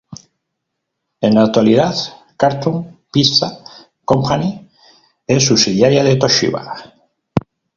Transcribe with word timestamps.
En 1.21 1.35
la 1.35 1.43
actualidad 1.43 1.93
Cartoon 2.35 3.01
Pizza 3.13 3.59
Company 4.03 4.67
es 5.27 5.45
subsidiaria 5.45 6.03
de 6.03 6.15
Toshiba. 6.15 6.73